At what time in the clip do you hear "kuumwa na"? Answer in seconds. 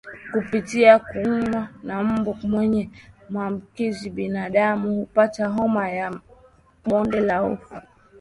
0.99-2.03